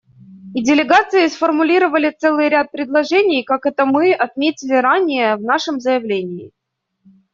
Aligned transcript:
И 0.55 0.63
делегации 0.63 1.27
сформулировали 1.27 2.09
целый 2.17 2.49
ряд 2.49 2.71
предложений, 2.71 3.43
как 3.43 3.67
это 3.67 3.85
мы 3.85 4.11
отметили 4.13 4.73
ранее 4.73 5.35
в 5.35 5.41
нашем 5.41 5.79
заявлении. 5.79 6.51